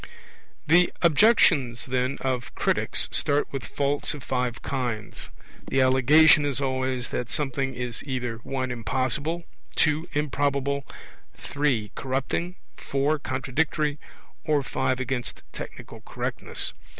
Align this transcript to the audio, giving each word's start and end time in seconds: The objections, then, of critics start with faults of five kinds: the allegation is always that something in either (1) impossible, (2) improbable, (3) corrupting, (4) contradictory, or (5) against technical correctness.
The 0.65 0.91
objections, 1.03 1.85
then, 1.85 2.17
of 2.21 2.55
critics 2.55 3.07
start 3.11 3.47
with 3.53 3.63
faults 3.63 4.15
of 4.15 4.23
five 4.23 4.63
kinds: 4.63 5.29
the 5.67 5.79
allegation 5.79 6.43
is 6.43 6.59
always 6.59 7.09
that 7.09 7.29
something 7.29 7.75
in 7.75 7.93
either 8.01 8.37
(1) 8.37 8.71
impossible, 8.71 9.43
(2) 9.75 10.09
improbable, 10.13 10.87
(3) 11.37 11.91
corrupting, 11.93 12.55
(4) 12.77 13.19
contradictory, 13.19 13.99
or 14.43 14.63
(5) 14.63 14.99
against 14.99 15.43
technical 15.53 16.01
correctness. 16.01 16.73